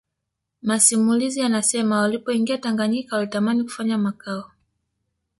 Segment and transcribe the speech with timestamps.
[0.61, 4.51] Masimulizi yanasema walipoingia Tanganyika walitamani kufanya makao